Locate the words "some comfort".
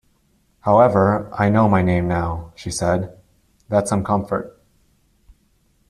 3.87-4.59